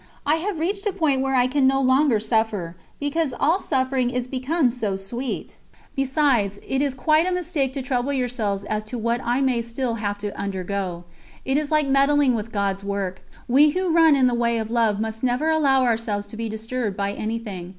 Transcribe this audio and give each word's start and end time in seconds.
I 0.25 0.37
have 0.37 0.57
reached 0.59 0.87
a 0.87 0.91
point 0.93 1.21
where 1.21 1.35
I 1.35 1.45
can 1.45 1.67
no 1.67 1.79
longer 1.79 2.19
suffer, 2.19 2.75
because 2.99 3.35
all 3.39 3.59
suffering 3.59 4.09
is 4.09 4.27
become 4.27 4.71
so 4.71 4.95
sweet. 4.95 5.59
Besides, 5.95 6.57
it 6.67 6.81
is 6.81 6.95
quite 6.95 7.27
a 7.27 7.31
mistake 7.31 7.71
to 7.73 7.83
trouble 7.83 8.11
yourselves 8.11 8.63
as 8.63 8.83
to 8.85 8.97
what 8.97 9.21
I 9.23 9.41
may 9.41 9.61
still 9.61 9.93
have 10.01 10.17
to 10.25 10.35
undergo. 10.35 11.03
It 11.45 11.55
is 11.55 11.69
like 11.69 11.85
meddling 11.87 12.33
with 12.33 12.51
God's 12.51 12.83
work. 12.83 13.21
We 13.47 13.69
who 13.77 13.93
run 13.93 14.15
in 14.15 14.25
the 14.25 14.33
way 14.33 14.57
of 14.57 14.71
Love 14.71 14.99
must 14.99 15.21
never 15.21 15.51
allow 15.51 15.83
ourselves 15.83 16.25
to 16.33 16.35
be 16.35 16.49
disturbed 16.49 16.97
by 16.97 17.11
anything. 17.11 17.69